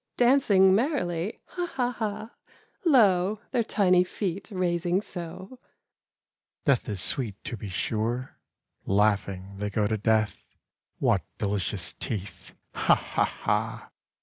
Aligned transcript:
Dancing 0.17 0.73
merrily, 0.73 1.41
ha! 1.45 1.67
ha! 1.67 1.91
ha! 1.91 2.31
Lo, 2.83 3.39
their 3.51 3.63
tiny 3.63 4.03
feet 4.03 4.49
raising 4.51 4.99
so! 4.99 5.59
Death 6.65 6.89
is 6.89 6.99
sweet, 6.99 7.35
to 7.43 7.55
be 7.55 7.69
sure. 7.69 8.39
Laughing 8.87 9.57
they 9.59 9.69
go 9.69 9.85
to 9.85 9.99
death, 9.99 10.43
Wliat 10.99 11.21
delicious 11.37 11.93
teeth, 11.93 12.51
ha! 12.73 12.95
ha! 12.95 13.25
ha 13.25 13.91